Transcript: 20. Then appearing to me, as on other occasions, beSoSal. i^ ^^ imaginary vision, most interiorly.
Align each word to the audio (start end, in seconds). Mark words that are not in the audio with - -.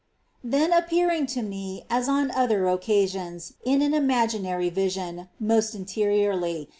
20. 0.41 0.57
Then 0.57 0.73
appearing 0.73 1.27
to 1.27 1.43
me, 1.43 1.85
as 1.87 2.09
on 2.09 2.31
other 2.31 2.67
occasions, 2.67 3.53
beSoSal. 3.67 3.81
i^ 3.83 3.89
^^ 3.91 3.93
imaginary 3.93 4.71
vision, 4.71 5.29
most 5.39 5.75
interiorly. 5.75 6.69